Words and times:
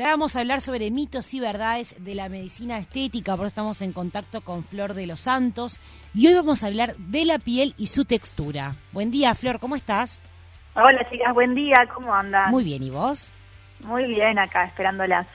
Vamos 0.00 0.36
a 0.36 0.40
hablar 0.42 0.60
sobre 0.60 0.92
mitos 0.92 1.34
y 1.34 1.40
verdades 1.40 2.04
de 2.04 2.14
la 2.14 2.28
medicina 2.28 2.78
estética, 2.78 3.32
por 3.32 3.46
eso 3.46 3.48
estamos 3.48 3.82
en 3.82 3.92
contacto 3.92 4.42
con 4.42 4.62
Flor 4.62 4.94
de 4.94 5.08
los 5.08 5.18
Santos 5.18 5.80
y 6.14 6.28
hoy 6.28 6.34
vamos 6.34 6.62
a 6.62 6.68
hablar 6.68 6.94
de 6.98 7.24
la 7.24 7.40
piel 7.40 7.74
y 7.76 7.88
su 7.88 8.04
textura. 8.04 8.76
Buen 8.92 9.10
día, 9.10 9.34
Flor, 9.34 9.58
¿cómo 9.58 9.74
estás? 9.74 10.22
Hola 10.76 11.04
chicas, 11.10 11.34
buen 11.34 11.52
día, 11.56 11.84
¿cómo 11.92 12.14
andan? 12.14 12.48
Muy 12.52 12.62
bien, 12.62 12.84
¿y 12.84 12.90
vos? 12.90 13.32
Muy 13.80 14.04
bien, 14.04 14.38
acá 14.38 14.66
esperándolas. 14.66 15.26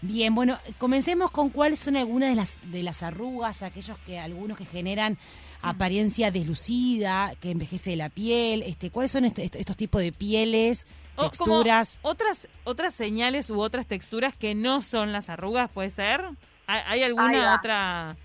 Bien, 0.00 0.32
bueno, 0.32 0.58
comencemos 0.78 1.32
con 1.32 1.50
cuáles 1.50 1.80
son 1.80 1.96
algunas 1.96 2.30
de 2.30 2.36
las 2.36 2.70
de 2.70 2.84
las 2.84 3.02
arrugas, 3.02 3.64
aquellos 3.64 3.98
que 4.06 4.20
algunos 4.20 4.56
que 4.56 4.64
generan 4.64 5.18
apariencia 5.62 6.30
deslucida, 6.30 7.32
que 7.40 7.50
envejece 7.50 7.96
la 7.96 8.08
piel, 8.08 8.62
este, 8.62 8.90
¿cuáles 8.90 9.10
son 9.10 9.24
este, 9.24 9.44
estos 9.44 9.76
tipos 9.76 10.00
de 10.00 10.12
pieles? 10.12 10.86
texturas. 11.18 11.98
otras, 12.02 12.48
otras 12.64 12.94
señales 12.94 13.50
u 13.50 13.60
otras 13.60 13.86
texturas 13.86 14.34
que 14.34 14.54
no 14.54 14.82
son 14.82 15.12
las 15.12 15.28
arrugas, 15.28 15.70
¿puede 15.70 15.90
ser? 15.90 16.22
¿Hay, 16.66 17.02
alguna 17.02 17.56
otra, 17.56 18.16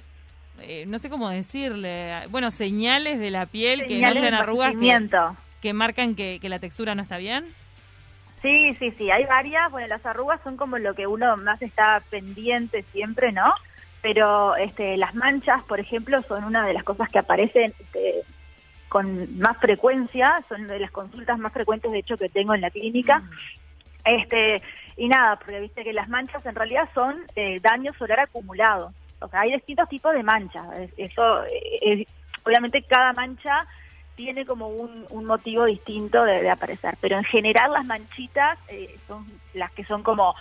eh, 0.60 0.86
no 0.88 1.00
sé 1.00 1.10
cómo 1.10 1.30
decirle, 1.30 2.27
bueno, 2.30 2.52
señales 2.52 3.18
de 3.20 3.32
la 3.32 3.46
piel 3.46 3.86
que 3.88 4.02
no 4.02 4.13
sean 4.13 4.34
arrugas 4.34 4.74
que, 5.62 5.74
marcan 5.74 6.13
que, 6.13 6.40
que 6.41 6.50
la 6.50 6.60
textura 6.60 6.94
no 6.94 7.02
está 7.02 7.18
bien? 7.18 7.46
Sí, 8.41 8.76
sí, 8.77 8.91
sí, 8.98 9.10
hay 9.10 9.26
varias. 9.26 9.72
Bueno, 9.72 9.88
las 9.88 10.05
arrugas 10.05 10.41
son 10.44 10.58
como 10.58 10.77
lo 10.77 10.94
que 10.94 11.08
uno 11.08 11.38
más 11.38 11.62
está 11.62 12.04
pendiente 12.10 12.84
siempre, 12.91 13.32
¿no? 13.32 13.46
Pero 14.03 14.55
este, 14.57 14.98
las 14.98 15.16
manchas, 15.16 15.63
por 15.63 15.80
ejemplo, 15.80 16.21
son 16.23 16.43
una 16.43 16.67
de 16.67 16.73
las 16.73 16.84
cosas 16.84 17.09
que 17.09 17.20
aparecen 17.20 17.73
este, 17.80 18.21
con 18.89 19.39
más 19.39 19.57
frecuencia, 19.57 20.43
son 20.49 20.67
de 20.67 20.77
las 20.77 20.91
consultas 20.91 21.39
más 21.39 21.53
frecuentes 21.53 21.91
de 21.91 21.99
hecho 21.99 22.17
que 22.17 22.29
tengo 22.29 22.53
en 22.53 22.62
la 22.62 22.70
clínica. 22.70 23.20
Mm. 23.20 23.29
Este, 24.05 24.62
y 24.98 25.07
nada, 25.07 25.38
porque 25.38 25.62
viste 25.62 25.85
que 25.85 25.93
las 25.93 26.09
manchas 26.09 26.45
en 26.45 26.53
realidad 26.53 26.89
son 26.93 27.16
eh, 27.35 27.59
daño 27.62 27.93
solar 27.93 28.20
acumulado. 28.20 28.93
O 29.20 29.27
sea, 29.29 29.39
hay 29.39 29.53
distintos 29.53 29.87
tipos 29.87 30.13
de 30.13 30.21
manchas. 30.21 30.67
Eso, 30.98 31.45
eh, 31.45 32.05
obviamente 32.43 32.84
cada 32.84 33.13
mancha 33.13 33.65
tiene 34.15 34.45
como 34.45 34.67
un, 34.67 35.26
motivo 35.26 35.65
distinto 35.65 36.23
de, 36.26 36.49
aparecer, 36.49 36.98
pero 36.99 37.17
en 37.17 37.23
general 37.23 37.71
las 37.71 37.85
manchitas 37.85 38.60
eh, 38.67 38.95
son 39.07 39.26
las 39.54 39.71
que 39.71 39.85
son 39.85 40.04
como 40.04 40.35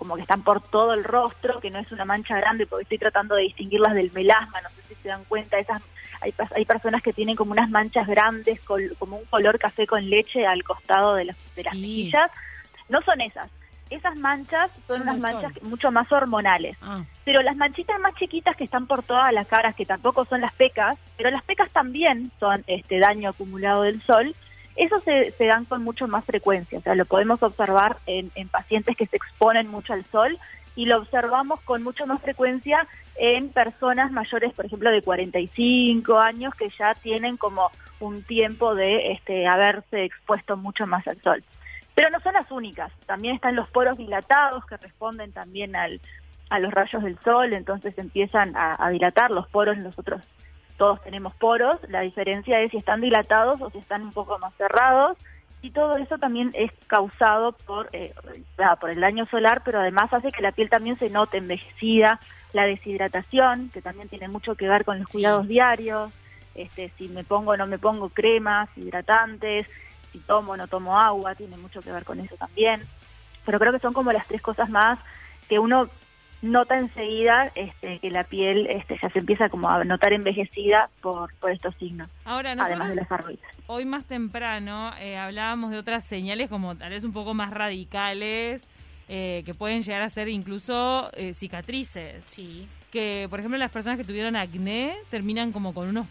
como 0.00 0.16
que 0.16 0.22
están 0.22 0.42
por 0.42 0.62
todo 0.62 0.94
el 0.94 1.04
rostro, 1.04 1.60
que 1.60 1.68
no 1.68 1.78
es 1.78 1.92
una 1.92 2.06
mancha 2.06 2.34
grande, 2.34 2.66
porque 2.66 2.84
estoy 2.84 2.96
tratando 2.96 3.34
de 3.34 3.42
distinguirlas 3.42 3.92
del 3.92 4.10
melasma, 4.12 4.62
no 4.62 4.70
sé 4.70 4.82
si 4.88 4.94
se 4.94 5.08
dan 5.08 5.24
cuenta, 5.24 5.58
esas 5.58 5.82
hay, 6.22 6.32
hay 6.56 6.64
personas 6.64 7.02
que 7.02 7.12
tienen 7.12 7.36
como 7.36 7.52
unas 7.52 7.68
manchas 7.68 8.06
grandes, 8.06 8.58
como 8.98 9.18
un 9.18 9.24
color 9.26 9.58
café 9.58 9.86
con 9.86 10.08
leche 10.08 10.46
al 10.46 10.64
costado 10.64 11.16
de, 11.16 11.26
las, 11.26 11.54
de 11.54 11.64
las 11.64 11.74
mejillas. 11.74 12.30
No 12.88 13.02
son 13.02 13.20
esas. 13.20 13.50
Esas 13.90 14.16
manchas 14.16 14.70
son, 14.86 15.02
unas 15.02 15.18
manchas 15.18 15.62
mucho 15.62 15.90
más 15.90 16.10
hormonales. 16.10 16.78
Ah. 16.80 17.04
Pero 17.24 17.42
las 17.42 17.56
manchitas 17.56 18.00
más 18.00 18.14
chiquitas 18.14 18.56
que 18.56 18.64
están 18.64 18.86
por 18.86 19.02
todas 19.02 19.34
las 19.34 19.46
caras, 19.48 19.74
que 19.74 19.84
tampoco 19.84 20.24
son 20.24 20.40
las 20.40 20.54
pecas, 20.54 20.96
pero 21.18 21.30
las 21.30 21.42
pecas 21.42 21.68
también 21.70 22.32
son 22.40 22.64
este 22.66 23.00
daño 23.00 23.28
acumulado 23.28 23.82
del 23.82 24.00
sol, 24.02 24.34
eso 24.84 25.00
se, 25.00 25.32
se 25.32 25.46
dan 25.46 25.64
con 25.64 25.82
mucho 25.84 26.08
más 26.08 26.24
frecuencia. 26.24 26.78
O 26.78 26.82
sea, 26.82 26.94
lo 26.94 27.04
podemos 27.04 27.42
observar 27.42 27.98
en, 28.06 28.30
en 28.34 28.48
pacientes 28.48 28.96
que 28.96 29.06
se 29.06 29.16
exponen 29.16 29.68
mucho 29.68 29.92
al 29.92 30.04
sol 30.06 30.38
y 30.76 30.86
lo 30.86 30.98
observamos 30.98 31.60
con 31.60 31.82
mucha 31.82 32.06
más 32.06 32.22
frecuencia 32.22 32.86
en 33.16 33.50
personas 33.50 34.10
mayores, 34.12 34.54
por 34.54 34.64
ejemplo, 34.64 34.90
de 34.90 35.02
45 35.02 36.18
años 36.18 36.54
que 36.54 36.70
ya 36.78 36.94
tienen 36.94 37.36
como 37.36 37.70
un 37.98 38.22
tiempo 38.22 38.74
de 38.74 39.12
este, 39.12 39.46
haberse 39.46 40.04
expuesto 40.04 40.56
mucho 40.56 40.86
más 40.86 41.06
al 41.06 41.20
sol. 41.20 41.44
Pero 41.94 42.08
no 42.08 42.20
son 42.20 42.32
las 42.34 42.50
únicas, 42.50 42.90
también 43.04 43.34
están 43.34 43.56
los 43.56 43.68
poros 43.68 43.98
dilatados 43.98 44.64
que 44.64 44.78
responden 44.78 45.32
también 45.32 45.76
al, 45.76 46.00
a 46.48 46.58
los 46.58 46.72
rayos 46.72 47.02
del 47.02 47.18
sol, 47.20 47.52
entonces 47.52 47.96
empiezan 47.98 48.54
a, 48.56 48.88
dilatar 48.90 49.30
los 49.30 49.48
poros, 49.48 49.76
nosotros 49.78 50.22
todos 50.80 51.02
tenemos 51.02 51.34
poros, 51.34 51.78
la 51.90 52.00
diferencia 52.00 52.58
es 52.58 52.70
si 52.70 52.78
están 52.78 53.02
dilatados 53.02 53.60
o 53.60 53.68
si 53.68 53.76
están 53.76 54.00
un 54.00 54.12
poco 54.12 54.38
más 54.38 54.54
cerrados, 54.54 55.18
y 55.60 55.72
todo 55.72 55.98
eso 55.98 56.16
también 56.16 56.52
es 56.54 56.72
causado 56.86 57.52
por, 57.52 57.90
eh, 57.92 58.14
por 58.80 58.88
el 58.88 58.98
daño 58.98 59.26
solar, 59.26 59.60
pero 59.62 59.78
además 59.78 60.10
hace 60.10 60.32
que 60.32 60.40
la 60.40 60.52
piel 60.52 60.70
también 60.70 60.98
se 60.98 61.10
note 61.10 61.36
envejecida, 61.36 62.18
la 62.54 62.64
deshidratación, 62.64 63.68
que 63.68 63.82
también 63.82 64.08
tiene 64.08 64.28
mucho 64.28 64.54
que 64.54 64.70
ver 64.70 64.86
con 64.86 64.98
los 64.98 65.12
cuidados 65.12 65.46
diarios, 65.46 66.12
este, 66.54 66.90
si 66.96 67.08
me 67.08 67.24
pongo 67.24 67.50
o 67.50 67.56
no 67.58 67.66
me 67.66 67.78
pongo 67.78 68.08
cremas, 68.08 68.70
hidratantes, 68.74 69.66
si 70.12 70.18
tomo 70.20 70.52
o 70.52 70.56
no 70.56 70.66
tomo 70.66 70.98
agua, 70.98 71.34
tiene 71.34 71.58
mucho 71.58 71.82
que 71.82 71.92
ver 71.92 72.06
con 72.06 72.20
eso 72.20 72.36
también. 72.36 72.80
Pero 73.44 73.58
creo 73.58 73.72
que 73.74 73.80
son 73.80 73.92
como 73.92 74.12
las 74.12 74.26
tres 74.26 74.40
cosas 74.40 74.70
más 74.70 74.98
que 75.46 75.58
uno 75.58 75.90
nota 76.42 76.78
enseguida 76.78 77.52
este, 77.54 77.98
que 77.98 78.10
la 78.10 78.24
piel 78.24 78.66
este, 78.68 78.98
ya 79.00 79.10
se 79.10 79.18
empieza 79.18 79.48
como 79.48 79.68
a 79.68 79.84
notar 79.84 80.12
envejecida 80.12 80.88
por, 81.00 81.34
por 81.38 81.50
estos 81.50 81.74
signos. 81.76 82.08
Ahora, 82.24 82.52
además 82.52 82.90
de 82.90 82.96
las 82.96 83.12
arrugas. 83.12 83.38
Hoy 83.66 83.84
más 83.84 84.04
temprano 84.04 84.92
eh, 84.98 85.16
hablábamos 85.16 85.70
de 85.70 85.78
otras 85.78 86.04
señales 86.04 86.48
como 86.48 86.76
tal 86.76 86.90
vez 86.90 87.04
un 87.04 87.12
poco 87.12 87.34
más 87.34 87.50
radicales, 87.50 88.66
eh, 89.08 89.42
que 89.44 89.54
pueden 89.54 89.82
llegar 89.82 90.02
a 90.02 90.08
ser 90.08 90.28
incluso 90.28 91.10
eh, 91.14 91.34
cicatrices. 91.34 92.24
Sí. 92.24 92.68
Que, 92.90 93.26
por 93.28 93.38
ejemplo, 93.38 93.58
las 93.58 93.70
personas 93.70 93.98
que 93.98 94.04
tuvieron 94.04 94.34
acné 94.34 94.94
terminan 95.10 95.52
como 95.52 95.74
con 95.74 95.88
unos 95.88 96.06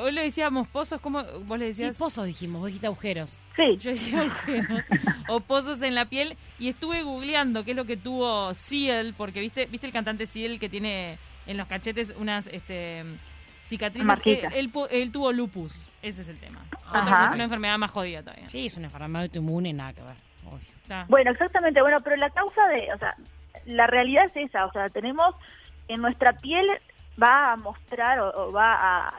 Hoy 0.00 0.12
le 0.12 0.22
decíamos 0.22 0.68
pozos, 0.68 1.00
¿cómo 1.00 1.22
vos 1.44 1.58
le 1.58 1.66
decías? 1.66 1.94
Sí, 1.94 1.98
pozos 1.98 2.26
dijimos, 2.26 2.60
vos 2.60 2.66
dijiste 2.66 2.86
agujeros. 2.86 3.38
Sí. 3.56 3.76
Yo 3.78 3.92
dije 3.92 4.16
agujeros. 4.16 4.84
o 5.28 5.40
pozos 5.40 5.82
en 5.82 5.94
la 5.94 6.06
piel. 6.06 6.36
Y 6.58 6.68
estuve 6.68 7.02
googleando 7.02 7.64
qué 7.64 7.72
es 7.72 7.76
lo 7.76 7.84
que 7.84 7.96
tuvo 7.96 8.54
Ciel, 8.54 9.14
porque 9.16 9.40
viste 9.40 9.66
viste 9.66 9.86
el 9.86 9.92
cantante 9.92 10.26
Ciel 10.26 10.58
que 10.58 10.68
tiene 10.68 11.18
en 11.46 11.56
los 11.56 11.66
cachetes 11.66 12.14
unas 12.18 12.46
este, 12.48 13.04
cicatrices. 13.64 14.20
Él, 14.54 14.72
él, 14.90 15.12
tuvo 15.12 15.32
lupus, 15.32 15.86
ese 16.02 16.22
es 16.22 16.28
el 16.28 16.38
tema. 16.38 16.64
Otra, 16.88 17.26
es 17.28 17.34
una 17.34 17.44
enfermedad 17.44 17.78
más 17.78 17.90
jodida 17.90 18.22
todavía. 18.22 18.48
Sí, 18.48 18.66
es 18.66 18.76
una 18.76 18.86
enfermedad 18.86 19.22
autoinmune, 19.22 19.72
nada 19.72 19.92
que 19.92 20.02
ver. 20.02 20.16
Bueno, 21.08 21.32
exactamente. 21.32 21.80
Bueno, 21.80 22.00
pero 22.00 22.16
la 22.16 22.30
causa 22.30 22.66
de, 22.68 22.92
o 22.92 22.98
sea, 22.98 23.16
la 23.64 23.86
realidad 23.86 24.24
es 24.26 24.36
esa. 24.36 24.66
O 24.66 24.72
sea, 24.72 24.88
tenemos 24.88 25.34
en 25.88 26.00
nuestra 26.00 26.32
piel 26.34 26.66
va 27.20 27.52
a 27.52 27.56
mostrar 27.56 28.20
o 28.20 28.52
va 28.52 28.74
a 28.74 29.14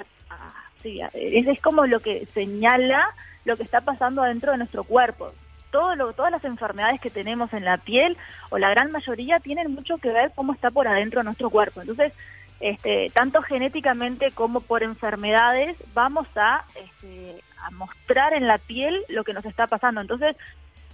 sí, 0.81 1.01
es, 1.13 1.61
como 1.61 1.85
lo 1.85 1.99
que 1.99 2.25
señala 2.33 3.13
lo 3.45 3.57
que 3.57 3.63
está 3.63 3.81
pasando 3.81 4.23
adentro 4.23 4.51
de 4.51 4.57
nuestro 4.57 4.83
cuerpo. 4.83 5.31
Todo 5.71 5.95
lo, 5.95 6.13
todas 6.13 6.31
las 6.31 6.43
enfermedades 6.45 6.99
que 7.01 7.09
tenemos 7.09 7.53
en 7.53 7.65
la 7.65 7.77
piel, 7.77 8.17
o 8.49 8.57
la 8.57 8.69
gran 8.69 8.91
mayoría, 8.91 9.39
tienen 9.39 9.73
mucho 9.73 9.97
que 9.97 10.11
ver 10.11 10.31
cómo 10.35 10.53
está 10.53 10.71
por 10.71 10.87
adentro 10.87 11.19
de 11.19 11.25
nuestro 11.25 11.49
cuerpo. 11.49 11.81
Entonces, 11.81 12.13
este, 12.59 13.11
tanto 13.13 13.41
genéticamente 13.41 14.31
como 14.31 14.61
por 14.61 14.83
enfermedades, 14.83 15.77
vamos 15.93 16.27
a, 16.35 16.65
este, 16.75 17.41
a 17.61 17.69
mostrar 17.71 18.33
en 18.33 18.47
la 18.47 18.57
piel 18.57 19.03
lo 19.09 19.23
que 19.23 19.33
nos 19.33 19.45
está 19.45 19.67
pasando. 19.67 20.01
Entonces, 20.01 20.35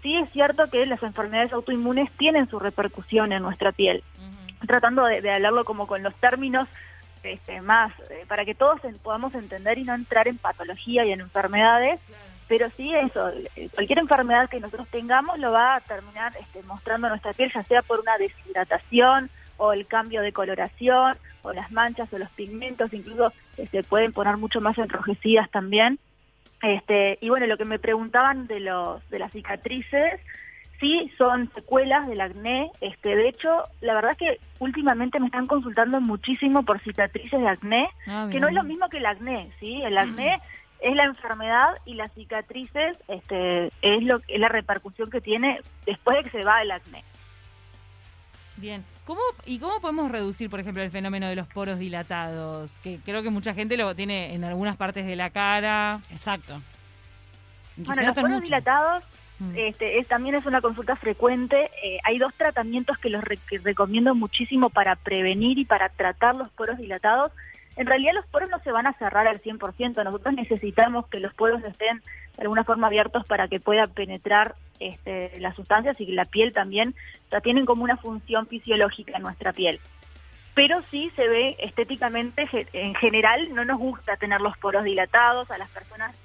sí 0.02 0.18
es 0.18 0.30
cierto 0.32 0.70
que 0.70 0.86
las 0.86 1.02
enfermedades 1.04 1.54
autoinmunes 1.54 2.12
tienen 2.18 2.50
su 2.50 2.60
repercusión 2.60 3.32
en 3.32 3.44
nuestra 3.44 3.72
piel. 3.72 4.04
Tratando 4.68 5.06
de, 5.06 5.22
de 5.22 5.32
hablarlo 5.32 5.66
como 5.66 5.88
con 5.88 6.04
los 6.04 6.16
términos 6.16 6.68
este, 7.24 7.62
más 7.62 7.94
eh, 8.10 8.26
para 8.28 8.46
que 8.46 8.56
todos 8.56 8.82
podamos 9.02 9.34
entender 9.34 9.78
y 9.78 9.84
no 9.84 9.94
entrar 9.94 10.28
en 10.28 10.38
patología 10.38 11.06
y 11.06 11.12
en 11.12 11.22
enfermedades. 11.22 12.00
Pero 12.48 12.70
sí 12.76 12.94
eso, 12.94 13.30
eh, 13.56 13.70
cualquier 13.74 14.00
enfermedad 14.00 14.50
que 14.50 14.60
nosotros 14.60 14.88
tengamos 14.90 15.40
lo 15.40 15.52
va 15.52 15.76
a 15.76 15.82
terminar 15.82 16.34
este, 16.40 16.62
mostrando 16.64 17.10
nuestra 17.10 17.34
piel, 17.34 17.52
ya 17.54 17.64
sea 17.64 17.82
por 17.82 18.00
una 18.02 18.18
deshidratación 18.18 19.30
o 19.58 19.74
el 19.74 19.88
cambio 19.88 20.22
de 20.22 20.34
coloración 20.34 21.18
o 21.42 21.54
las 21.54 21.72
manchas 21.72 22.12
o 22.12 22.18
los 22.18 22.30
pigmentos, 22.32 22.94
incluso 22.94 23.32
se 23.56 23.64
este, 23.64 23.84
pueden 23.84 24.12
poner 24.12 24.38
mucho 24.38 24.62
más 24.62 24.78
enrojecidas 24.78 25.50
también. 25.52 26.00
Este, 26.62 27.18
y 27.22 27.30
bueno, 27.30 27.46
lo 27.46 27.58
que 27.58 27.66
me 27.66 27.80
preguntaban 27.80 28.48
de 28.48 28.62
los 28.62 29.08
de 29.10 29.20
las 29.20 29.32
cicatrices, 29.32 30.20
sí 30.80 31.12
son 31.18 31.52
secuelas 31.54 32.08
del 32.08 32.22
acné. 32.22 32.72
Este, 32.82 33.16
de 33.16 33.30
hecho, 33.30 33.64
la 33.82 33.94
verdad 33.94 34.12
es 34.12 34.18
que 34.18 34.40
últimamente 34.60 35.20
me 35.20 35.28
están 35.28 35.48
consultando 35.48 36.02
muchísimo 36.02 36.64
por 36.64 36.82
cicatrices 36.82 37.40
de 37.40 37.48
acné, 37.48 37.90
ah, 38.08 38.28
que 38.32 38.40
no 38.40 38.48
es 38.48 38.54
lo 38.54 38.64
mismo 38.64 38.90
que 38.90 38.98
el 38.98 39.06
acné, 39.06 39.52
¿sí? 39.60 39.82
El 39.82 39.98
acné 39.98 40.42
es 40.80 40.96
la 40.96 41.06
enfermedad 41.06 41.78
y 41.86 41.94
las 41.94 42.12
cicatrices 42.14 42.98
este, 43.08 43.68
es, 43.82 44.04
lo, 44.04 44.20
es 44.28 44.40
la 44.40 44.50
repercusión 44.50 45.10
que 45.10 45.22
tiene 45.22 45.60
después 45.86 46.18
de 46.18 46.24
que 46.24 46.38
se 46.38 46.44
va 46.44 46.62
el 46.62 46.72
acné. 46.72 47.04
Bien. 48.58 48.84
¿Cómo, 49.06 49.22
¿Y 49.46 49.60
cómo 49.60 49.82
podemos 49.82 50.12
reducir, 50.12 50.50
por 50.50 50.60
ejemplo, 50.60 50.84
el 50.84 50.92
fenómeno 50.92 51.28
de 51.28 51.36
los 51.36 51.48
poros 51.48 51.80
dilatados? 51.80 52.80
Que 52.80 53.00
creo 53.04 53.24
que 53.24 53.30
mucha 53.30 53.54
gente 53.54 53.76
lo 53.76 53.96
tiene 53.96 54.34
en 54.34 54.44
algunas 54.44 54.78
partes 54.78 55.06
de 55.06 55.16
la 55.16 55.32
cara. 55.32 56.00
Exacto. 56.10 56.62
Bueno, 57.76 58.04
los 58.04 58.14
poros 58.14 58.42
dilatados 58.42 59.04
Mm. 59.04 59.23
Este, 59.56 60.00
es, 60.00 60.08
también 60.08 60.36
es 60.36 60.46
una 60.46 60.62
consulta 60.62 60.96
frecuente. 60.96 61.70
Eh, 61.84 62.00
hay 62.04 62.18
dos 62.18 62.34
tratamientos 62.36 62.98
que 62.98 63.10
los 63.10 63.24
recomiendo 63.64 64.16
muchísimo 64.16 64.70
para 64.70 64.96
prevenir 64.96 65.58
y 65.60 65.66
para 65.66 65.90
tratar 65.90 66.36
los 66.36 66.50
poros 66.52 66.78
dilatados, 66.78 67.32
en 67.76 67.88
realidad 67.88 68.14
los 68.14 68.26
poros 68.28 68.50
no 68.50 68.60
se 68.60 68.72
van 68.72 68.86
a 68.86 68.94
cerrar 68.94 69.28
al 69.28 69.42
100%, 69.42 70.04
nosotros 70.04 70.34
necesitamos 70.36 71.08
que 71.08 71.20
los 71.20 71.34
poros 71.34 71.64
estén 71.64 72.02
de 72.38 72.42
alguna 72.44 72.64
forma 72.64 72.88
abiertos 72.88 73.26
para 73.26 73.48
que 73.48 73.60
pueda 73.60 73.88
penetrar 73.88 74.56
este, 74.80 75.40
las 75.40 75.56
sustancias 75.56 76.00
y 76.00 76.06
la 76.08 76.26
piel 76.26 76.52
también, 76.52 76.96
o 77.28 77.30
sea, 77.30 77.42
tienen 77.42 77.66
como 77.66 77.84
una 77.84 77.98
función 77.98 78.48
fisiológica 78.48 79.18
en 79.18 79.24
nuestra 79.24 79.54
piel. 79.54 79.80
Pero 80.54 80.84
sí 80.92 81.12
se 81.16 81.28
ve 81.28 81.56
estéticamente, 81.60 82.48
en 82.74 82.94
general 82.96 83.54
no 83.56 83.66
nos 83.66 83.80
gusta 83.80 84.18
tener 84.18 84.40
los 84.40 84.56
poros 84.58 84.84
dilatados, 84.84 85.50
a 85.50 85.58
las 85.58 85.70
personas, 85.70 86.16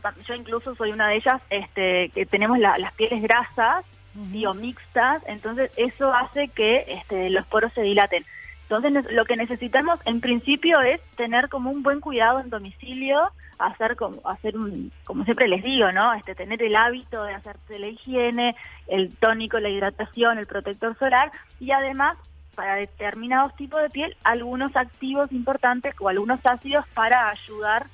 yo, 0.00 0.22
yo 0.26 0.34
incluso 0.34 0.74
soy 0.74 0.92
una 0.92 1.08
de 1.08 1.16
ellas, 1.16 1.40
este, 1.50 2.10
que 2.10 2.26
tenemos 2.26 2.58
las 2.58 2.92
pieles 2.94 3.22
grasas, 3.22 3.84
uh 4.14 4.54
mixtas, 4.54 5.22
entonces 5.26 5.70
eso 5.76 6.12
hace 6.12 6.48
que 6.48 6.84
este, 6.88 7.30
los 7.30 7.46
poros 7.46 7.72
se 7.72 7.82
dilaten. 7.82 8.24
Entonces 8.62 9.12
lo 9.12 9.24
que 9.24 9.36
necesitamos 9.36 10.00
en 10.06 10.20
principio 10.20 10.80
es 10.80 11.00
tener 11.16 11.48
como 11.48 11.70
un 11.70 11.82
buen 11.82 12.00
cuidado 12.00 12.40
en 12.40 12.48
domicilio, 12.48 13.30
hacer 13.58 13.96
como 13.96 14.26
hacer 14.28 14.56
un 14.56 14.90
como 15.04 15.24
siempre 15.24 15.46
les 15.46 15.62
digo, 15.62 15.92
¿no? 15.92 16.12
Este 16.14 16.34
tener 16.34 16.62
el 16.62 16.74
hábito 16.74 17.22
de 17.22 17.34
hacerse 17.34 17.78
la 17.78 17.88
higiene, 17.88 18.56
el 18.88 19.14
tónico, 19.16 19.60
la 19.60 19.68
hidratación, 19.68 20.38
el 20.38 20.46
protector 20.46 20.96
solar 20.98 21.30
y 21.60 21.70
además 21.72 22.16
para 22.54 22.76
determinados 22.76 23.54
tipos 23.56 23.80
de 23.82 23.90
piel 23.90 24.16
algunos 24.24 24.74
activos 24.74 25.30
importantes 25.32 25.94
o 26.00 26.08
algunos 26.08 26.40
ácidos 26.44 26.86
para 26.94 27.28
ayudar 27.30 27.86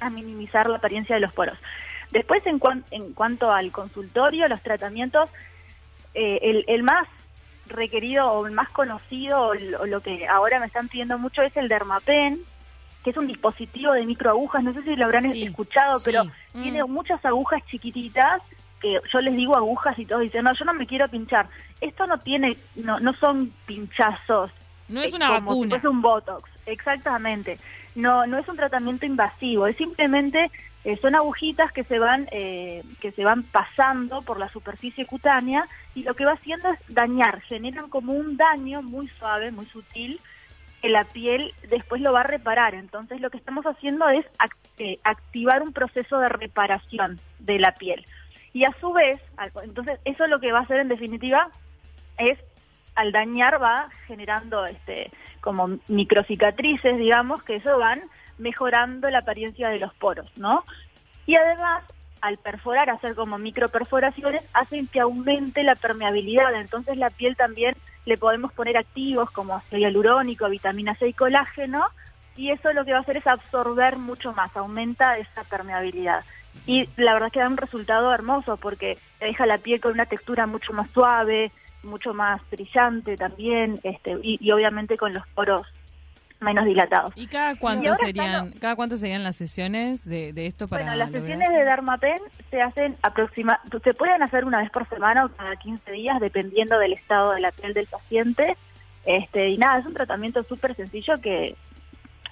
a 0.00 0.10
minimizar 0.10 0.68
la 0.68 0.78
apariencia 0.78 1.14
de 1.14 1.20
los 1.20 1.32
poros. 1.32 1.58
Después, 2.10 2.44
en, 2.46 2.60
en 2.90 3.12
cuanto 3.12 3.52
al 3.52 3.70
consultorio, 3.70 4.48
los 4.48 4.62
tratamientos, 4.62 5.28
eh, 6.14 6.38
el, 6.42 6.64
el, 6.68 6.82
más 6.82 7.06
requerido 7.66 8.30
o 8.32 8.46
el 8.46 8.52
más 8.52 8.70
conocido 8.70 9.48
o 9.48 9.54
lo, 9.54 10.00
que 10.00 10.26
ahora 10.26 10.58
me 10.58 10.66
están 10.66 10.88
pidiendo 10.88 11.18
mucho 11.18 11.42
es 11.42 11.54
el 11.56 11.68
Dermapen, 11.68 12.40
que 13.04 13.10
es 13.10 13.16
un 13.16 13.26
dispositivo 13.26 13.92
de 13.92 14.06
microagujas, 14.06 14.64
no 14.64 14.72
sé 14.72 14.82
si 14.82 14.96
lo 14.96 15.04
habrán 15.04 15.26
escuchado, 15.26 15.98
pero 16.04 16.24
mm. 16.24 16.62
tiene 16.62 16.84
muchas 16.84 17.22
agujas 17.24 17.62
chiquititas 17.66 18.42
que 18.80 19.00
yo 19.12 19.20
les 19.20 19.36
digo 19.36 19.56
agujas 19.56 19.98
y 19.98 20.06
todos 20.06 20.22
dicen, 20.22 20.44
no, 20.44 20.54
yo 20.54 20.64
no 20.64 20.74
me 20.74 20.86
quiero 20.86 21.08
pinchar. 21.08 21.48
Esto 21.80 22.06
no 22.06 22.18
tiene, 22.18 22.56
no, 22.76 23.00
no 23.00 23.12
son 23.14 23.52
pinchazos. 23.66 24.50
No 24.88 25.02
es 25.02 25.12
una 25.12 25.30
vacuna. 25.30 25.76
es 25.76 25.84
un 25.84 26.00
Botox, 26.00 26.48
exactamente. 26.64 27.58
No, 27.98 28.28
no 28.28 28.38
es 28.38 28.48
un 28.48 28.56
tratamiento 28.56 29.06
invasivo, 29.06 29.66
es 29.66 29.76
simplemente 29.76 30.52
eh, 30.84 30.96
son 31.02 31.16
agujitas 31.16 31.72
que 31.72 31.82
se 31.82 31.98
van 31.98 32.28
eh, 32.30 32.84
que 33.00 33.10
se 33.10 33.24
van 33.24 33.42
pasando 33.42 34.22
por 34.22 34.38
la 34.38 34.48
superficie 34.48 35.04
cutánea 35.04 35.66
y 35.96 36.04
lo 36.04 36.14
que 36.14 36.24
va 36.24 36.34
haciendo 36.34 36.70
es 36.70 36.78
dañar, 36.86 37.40
generan 37.40 37.90
como 37.90 38.12
un 38.12 38.36
daño 38.36 38.82
muy 38.82 39.08
suave, 39.18 39.50
muy 39.50 39.66
sutil 39.66 40.20
que 40.80 40.88
la 40.88 41.02
piel 41.06 41.52
después 41.68 42.00
lo 42.00 42.12
va 42.12 42.20
a 42.20 42.30
reparar. 42.36 42.76
Entonces 42.76 43.20
lo 43.20 43.30
que 43.30 43.38
estamos 43.38 43.66
haciendo 43.66 44.08
es 44.08 44.24
eh, 44.78 45.00
activar 45.02 45.60
un 45.60 45.72
proceso 45.72 46.20
de 46.20 46.28
reparación 46.28 47.18
de 47.40 47.58
la 47.58 47.72
piel. 47.72 48.06
Y 48.52 48.62
a 48.62 48.72
su 48.80 48.92
vez, 48.92 49.20
entonces 49.64 49.98
eso 50.04 50.28
lo 50.28 50.38
que 50.38 50.52
va 50.52 50.60
a 50.60 50.62
hacer 50.62 50.78
en 50.78 50.88
definitiva 50.88 51.50
es 52.16 52.38
al 52.98 53.12
dañar 53.12 53.62
va 53.62 53.88
generando 54.08 54.66
este 54.66 55.12
como 55.40 55.78
microcicatrices, 55.86 56.98
digamos, 56.98 57.44
que 57.44 57.56
eso 57.56 57.78
van 57.78 58.02
mejorando 58.38 59.08
la 59.08 59.20
apariencia 59.20 59.68
de 59.68 59.78
los 59.78 59.94
poros, 59.94 60.26
¿no? 60.36 60.64
Y 61.24 61.36
además, 61.36 61.84
al 62.20 62.38
perforar, 62.38 62.90
hacer 62.90 63.14
como 63.14 63.38
microperforaciones, 63.38 64.42
hacen 64.52 64.88
que 64.88 64.98
aumente 64.98 65.62
la 65.62 65.76
permeabilidad. 65.76 66.52
Entonces 66.54 66.98
la 66.98 67.10
piel 67.10 67.36
también 67.36 67.76
le 68.04 68.16
podemos 68.16 68.52
poner 68.52 68.76
activos 68.76 69.30
como 69.30 69.54
ácido 69.54 69.78
hialurónico, 69.78 70.48
vitamina 70.48 70.96
C 70.96 71.06
y 71.06 71.12
colágeno, 71.12 71.84
y 72.36 72.50
eso 72.50 72.72
lo 72.72 72.84
que 72.84 72.92
va 72.92 72.98
a 72.98 73.02
hacer 73.02 73.18
es 73.18 73.26
absorber 73.28 73.96
mucho 73.96 74.32
más, 74.32 74.56
aumenta 74.56 75.18
esa 75.18 75.44
permeabilidad. 75.44 76.24
Y 76.66 76.88
la 76.96 77.12
verdad 77.12 77.28
es 77.28 77.32
que 77.32 77.40
da 77.40 77.48
un 77.48 77.56
resultado 77.56 78.12
hermoso 78.12 78.56
porque 78.56 78.98
deja 79.20 79.46
la 79.46 79.58
piel 79.58 79.80
con 79.80 79.92
una 79.92 80.06
textura 80.06 80.46
mucho 80.46 80.72
más 80.72 80.90
suave, 80.90 81.52
mucho 81.82 82.14
más 82.14 82.40
brillante 82.50 83.16
también, 83.16 83.78
este, 83.82 84.18
y 84.22 84.50
obviamente 84.50 84.96
con 84.96 85.14
los 85.14 85.26
poros 85.28 85.66
menos 86.40 86.64
dilatados. 86.64 87.12
¿Y 87.16 87.26
cada 87.26 87.56
cuánto 87.56 87.94
serían 87.96 88.52
cada 88.52 88.76
cuánto 88.76 88.96
serían 88.96 89.24
las 89.24 89.36
sesiones 89.36 90.04
de, 90.04 90.32
esto 90.46 90.68
para 90.68 90.84
Bueno, 90.84 90.96
las 90.96 91.10
sesiones 91.10 91.50
de 91.50 91.64
Dermapen 91.64 92.20
se 92.50 92.62
hacen 92.62 92.96
aproximadamente 93.02 93.78
se 93.82 93.94
pueden 93.94 94.22
hacer 94.22 94.44
una 94.44 94.60
vez 94.60 94.70
por 94.70 94.88
semana 94.88 95.24
o 95.24 95.28
cada 95.30 95.56
15 95.56 95.90
días 95.92 96.20
dependiendo 96.20 96.78
del 96.78 96.92
estado 96.92 97.32
de 97.32 97.40
la 97.40 97.52
piel 97.52 97.74
del 97.74 97.86
paciente. 97.86 98.56
Este, 99.04 99.48
y 99.48 99.58
nada, 99.58 99.80
es 99.80 99.86
un 99.86 99.94
tratamiento 99.94 100.42
súper 100.44 100.74
sencillo 100.76 101.14
que 101.20 101.56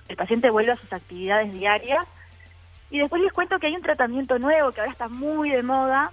el 0.08 0.16
paciente 0.16 0.50
vuelve 0.50 0.72
a 0.72 0.76
sus 0.76 0.92
actividades 0.92 1.52
diarias. 1.52 2.06
Y 2.90 2.98
después 2.98 3.20
les 3.22 3.32
cuento 3.32 3.58
que 3.58 3.66
hay 3.66 3.74
un 3.74 3.82
tratamiento 3.82 4.38
nuevo 4.38 4.70
que 4.70 4.80
ahora 4.80 4.92
está 4.92 5.08
muy 5.08 5.50
de 5.50 5.62
moda 5.62 6.12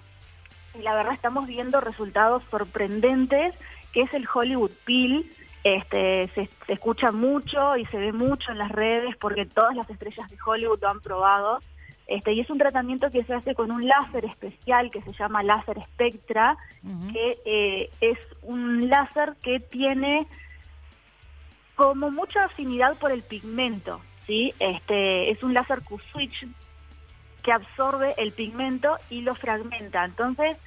y 0.75 0.81
la 0.81 0.95
verdad 0.95 1.13
estamos 1.13 1.47
viendo 1.47 1.81
resultados 1.81 2.43
sorprendentes, 2.49 3.53
que 3.91 4.01
es 4.01 4.13
el 4.13 4.27
Hollywood 4.31 4.71
Peel, 4.85 5.29
este, 5.63 6.29
se, 6.35 6.49
escucha 6.67 7.11
mucho 7.11 7.77
y 7.77 7.85
se 7.85 7.97
ve 7.97 8.11
mucho 8.11 8.51
en 8.51 8.57
las 8.57 8.71
redes 8.71 9.15
porque 9.17 9.45
todas 9.45 9.75
las 9.75 9.89
estrellas 9.89 10.29
de 10.29 10.37
Hollywood 10.45 10.79
lo 10.81 10.89
han 10.89 10.99
probado. 10.99 11.59
Este, 12.05 12.33
y 12.33 12.41
es 12.41 12.49
un 12.49 12.57
tratamiento 12.57 13.09
que 13.11 13.23
se 13.23 13.33
hace 13.33 13.55
con 13.55 13.71
un 13.71 13.87
láser 13.87 14.25
especial 14.25 14.91
que 14.91 15.01
se 15.01 15.13
llama 15.13 15.41
láser 15.41 15.81
Spectra, 15.83 16.57
que 17.13 17.37
eh, 17.45 17.89
es 18.01 18.19
un 18.41 18.89
láser 18.89 19.35
que 19.41 19.61
tiene 19.61 20.27
como 21.75 22.11
mucha 22.11 22.43
afinidad 22.43 22.97
por 22.97 23.13
el 23.13 23.23
pigmento, 23.23 24.01
¿sí? 24.27 24.53
Este, 24.59 25.31
es 25.31 25.41
un 25.43 25.53
láser 25.53 25.81
Q-switch 25.81 26.45
que 27.43 27.51
absorbe 27.51 28.15
el 28.17 28.31
pigmento 28.31 28.97
y 29.09 29.21
lo 29.21 29.35
fragmenta. 29.35 30.05
Entonces, 30.05 30.57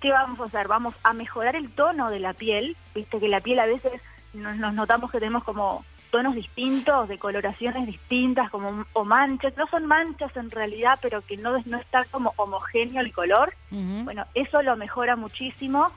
¿qué 0.00 0.10
vamos 0.10 0.40
a 0.40 0.44
hacer? 0.44 0.68
Vamos 0.68 0.94
a 1.04 1.12
mejorar 1.12 1.56
el 1.56 1.70
tono 1.70 2.10
de 2.10 2.20
la 2.20 2.34
piel, 2.34 2.76
viste 2.94 3.20
que 3.20 3.28
la 3.28 3.40
piel 3.40 3.60
a 3.60 3.66
veces 3.66 4.02
nos, 4.34 4.56
notamos 4.74 5.10
que 5.10 5.18
tenemos 5.18 5.44
como 5.44 5.84
tonos 6.10 6.34
distintos, 6.34 7.08
de 7.08 7.18
coloraciones 7.18 7.86
distintas, 7.86 8.50
como 8.50 8.84
o 8.94 9.04
manchas, 9.04 9.56
no 9.56 9.66
son 9.68 9.86
manchas 9.86 10.36
en 10.36 10.50
realidad, 10.50 10.98
pero 11.00 11.22
que 11.22 11.36
no, 11.36 11.56
no 11.66 11.78
está 11.78 12.04
como 12.06 12.32
homogéneo 12.36 13.00
el 13.00 13.12
color. 13.12 13.54
Bueno, 13.70 14.24
eso 14.34 14.60
lo 14.62 14.76
mejora 14.76 15.14
muchísimo 15.14 15.92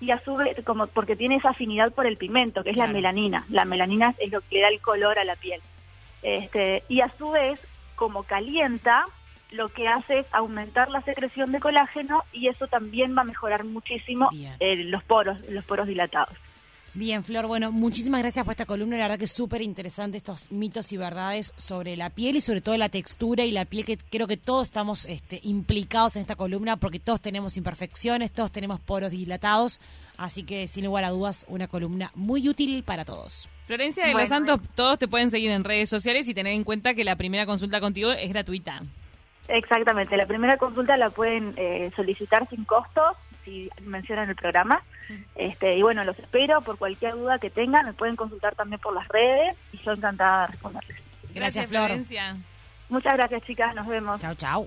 y 0.00 0.10
a 0.10 0.20
su 0.20 0.36
vez, 0.36 0.56
como 0.64 0.86
porque 0.86 1.16
tiene 1.16 1.36
esa 1.36 1.50
afinidad 1.50 1.92
por 1.92 2.06
el 2.06 2.16
pigmento, 2.16 2.62
que 2.64 2.70
es 2.70 2.76
la 2.76 2.86
melanina. 2.86 3.44
La 3.50 3.66
melanina 3.66 4.14
es 4.18 4.32
lo 4.32 4.40
que 4.40 4.56
le 4.56 4.60
da 4.62 4.68
el 4.68 4.80
color 4.80 5.18
a 5.18 5.24
la 5.24 5.36
piel. 5.36 5.60
Este, 6.22 6.82
y 6.88 7.00
a 7.02 7.12
su 7.18 7.30
vez, 7.30 7.60
como 7.94 8.22
calienta, 8.22 9.04
lo 9.50 9.68
que 9.68 9.88
hace 9.88 10.20
es 10.20 10.26
aumentar 10.32 10.90
la 10.90 11.00
secreción 11.02 11.52
de 11.52 11.60
colágeno 11.60 12.22
y 12.32 12.48
eso 12.48 12.66
también 12.66 13.16
va 13.16 13.22
a 13.22 13.24
mejorar 13.24 13.64
muchísimo 13.64 14.28
eh, 14.60 14.76
los 14.84 15.02
poros, 15.04 15.40
los 15.48 15.64
poros 15.64 15.86
dilatados. 15.86 16.36
Bien, 16.94 17.22
Flor, 17.22 17.46
bueno, 17.46 17.70
muchísimas 17.70 18.22
gracias 18.22 18.44
por 18.44 18.52
esta 18.52 18.66
columna, 18.66 18.96
la 18.96 19.04
verdad 19.04 19.18
que 19.18 19.26
es 19.26 19.32
súper 19.32 19.62
interesante 19.62 20.16
estos 20.16 20.50
mitos 20.50 20.92
y 20.92 20.96
verdades 20.96 21.52
sobre 21.56 21.96
la 21.96 22.10
piel 22.10 22.36
y 22.36 22.40
sobre 22.40 22.60
todo 22.60 22.76
la 22.76 22.88
textura 22.88 23.44
y 23.44 23.52
la 23.52 23.66
piel, 23.66 23.84
que 23.84 23.98
creo 23.98 24.26
que 24.26 24.36
todos 24.36 24.66
estamos 24.66 25.06
este, 25.06 25.38
implicados 25.44 26.16
en 26.16 26.22
esta 26.22 26.34
columna 26.34 26.76
porque 26.76 26.98
todos 26.98 27.20
tenemos 27.20 27.56
imperfecciones, 27.56 28.32
todos 28.32 28.50
tenemos 28.50 28.80
poros 28.80 29.10
dilatados, 29.10 29.80
así 30.16 30.42
que 30.42 30.66
sin 30.66 30.86
lugar 30.86 31.04
a 31.04 31.10
dudas 31.10 31.46
una 31.48 31.68
columna 31.68 32.10
muy 32.14 32.48
útil 32.48 32.82
para 32.82 33.04
todos. 33.04 33.48
Florencia 33.66 34.06
de 34.06 34.14
los 34.14 34.28
Santos, 34.28 34.60
todos 34.74 34.98
te 34.98 35.06
pueden 35.06 35.30
seguir 35.30 35.50
en 35.50 35.62
redes 35.62 35.90
sociales 35.90 36.28
y 36.28 36.34
tener 36.34 36.54
en 36.54 36.64
cuenta 36.64 36.94
que 36.94 37.04
la 37.04 37.16
primera 37.16 37.46
consulta 37.46 37.80
contigo 37.80 38.10
es 38.10 38.28
gratuita. 38.30 38.82
Exactamente, 39.48 40.16
la 40.16 40.26
primera 40.26 40.58
consulta 40.58 40.96
la 40.96 41.10
pueden 41.10 41.54
eh, 41.56 41.90
solicitar 41.96 42.46
sin 42.48 42.64
costo 42.64 43.02
si 43.44 43.70
mencionan 43.82 44.28
el 44.28 44.36
programa. 44.36 44.82
Este, 45.34 45.74
y 45.74 45.82
bueno, 45.82 46.04
los 46.04 46.18
espero 46.18 46.60
por 46.60 46.76
cualquier 46.76 47.14
duda 47.14 47.38
que 47.38 47.48
tengan, 47.48 47.86
me 47.86 47.94
pueden 47.94 48.14
consultar 48.14 48.54
también 48.54 48.80
por 48.80 48.94
las 48.94 49.08
redes 49.08 49.56
y 49.72 49.78
yo 49.78 49.92
encantada 49.92 50.42
de 50.42 50.46
responderles. 50.48 50.98
Gracias, 51.34 51.68
Florencia. 51.68 52.36
Muchas 52.90 53.14
gracias, 53.14 53.42
chicas, 53.44 53.74
nos 53.74 53.86
vemos. 53.86 54.20
Chao, 54.20 54.34
chao. 54.34 54.66